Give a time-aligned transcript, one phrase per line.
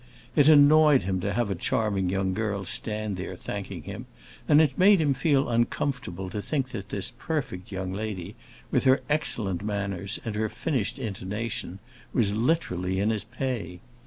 [0.35, 4.07] It annoyed him to have a charming young girl stand there thanking him,
[4.47, 8.33] and it made him feel uncomfortable to think that this perfect young lady,
[8.71, 11.77] with her excellent manners and her finished intonation,
[12.13, 13.79] was literally in his pay.